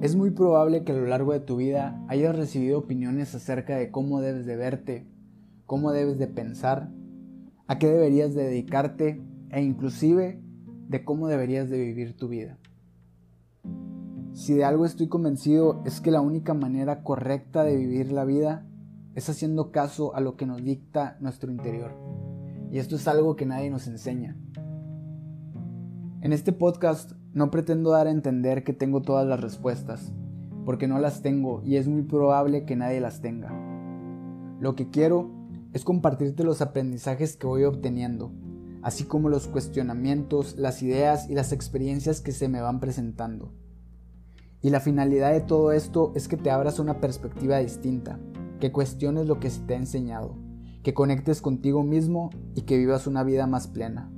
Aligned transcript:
Es 0.00 0.14
muy 0.14 0.30
probable 0.30 0.84
que 0.84 0.92
a 0.92 0.94
lo 0.94 1.06
largo 1.06 1.32
de 1.32 1.40
tu 1.40 1.56
vida 1.56 2.00
hayas 2.06 2.36
recibido 2.36 2.78
opiniones 2.78 3.34
acerca 3.34 3.76
de 3.76 3.90
cómo 3.90 4.20
debes 4.20 4.46
de 4.46 4.54
verte, 4.54 5.08
cómo 5.66 5.90
debes 5.90 6.18
de 6.18 6.28
pensar, 6.28 6.92
a 7.66 7.80
qué 7.80 7.88
deberías 7.88 8.32
de 8.32 8.44
dedicarte 8.44 9.20
e 9.50 9.60
inclusive 9.60 10.40
de 10.88 11.04
cómo 11.04 11.26
deberías 11.26 11.68
de 11.68 11.80
vivir 11.80 12.16
tu 12.16 12.28
vida. 12.28 12.58
Si 14.34 14.54
de 14.54 14.64
algo 14.64 14.86
estoy 14.86 15.08
convencido 15.08 15.82
es 15.84 16.00
que 16.00 16.12
la 16.12 16.20
única 16.20 16.54
manera 16.54 17.02
correcta 17.02 17.64
de 17.64 17.76
vivir 17.76 18.12
la 18.12 18.24
vida 18.24 18.64
es 19.16 19.28
haciendo 19.28 19.72
caso 19.72 20.14
a 20.14 20.20
lo 20.20 20.36
que 20.36 20.46
nos 20.46 20.62
dicta 20.62 21.16
nuestro 21.20 21.50
interior. 21.50 21.90
Y 22.70 22.78
esto 22.78 22.94
es 22.94 23.08
algo 23.08 23.34
que 23.34 23.46
nadie 23.46 23.68
nos 23.68 23.88
enseña. 23.88 24.36
En 26.28 26.34
este 26.34 26.52
podcast 26.52 27.12
no 27.32 27.50
pretendo 27.50 27.92
dar 27.92 28.06
a 28.06 28.10
entender 28.10 28.62
que 28.62 28.74
tengo 28.74 29.00
todas 29.00 29.26
las 29.26 29.40
respuestas, 29.40 30.12
porque 30.66 30.86
no 30.86 30.98
las 30.98 31.22
tengo 31.22 31.62
y 31.64 31.76
es 31.76 31.88
muy 31.88 32.02
probable 32.02 32.66
que 32.66 32.76
nadie 32.76 33.00
las 33.00 33.22
tenga. 33.22 33.50
Lo 34.60 34.74
que 34.74 34.90
quiero 34.90 35.30
es 35.72 35.84
compartirte 35.84 36.44
los 36.44 36.60
aprendizajes 36.60 37.38
que 37.38 37.46
voy 37.46 37.64
obteniendo, 37.64 38.30
así 38.82 39.04
como 39.04 39.30
los 39.30 39.48
cuestionamientos, 39.48 40.58
las 40.58 40.82
ideas 40.82 41.30
y 41.30 41.34
las 41.34 41.52
experiencias 41.52 42.20
que 42.20 42.32
se 42.32 42.46
me 42.46 42.60
van 42.60 42.78
presentando. 42.78 43.54
Y 44.60 44.68
la 44.68 44.80
finalidad 44.80 45.32
de 45.32 45.40
todo 45.40 45.72
esto 45.72 46.12
es 46.14 46.28
que 46.28 46.36
te 46.36 46.50
abras 46.50 46.78
una 46.78 47.00
perspectiva 47.00 47.56
distinta, 47.56 48.20
que 48.60 48.70
cuestiones 48.70 49.26
lo 49.26 49.40
que 49.40 49.48
se 49.48 49.62
te 49.62 49.72
ha 49.72 49.78
enseñado, 49.78 50.36
que 50.82 50.92
conectes 50.92 51.40
contigo 51.40 51.82
mismo 51.82 52.28
y 52.54 52.66
que 52.66 52.76
vivas 52.76 53.06
una 53.06 53.24
vida 53.24 53.46
más 53.46 53.66
plena. 53.66 54.12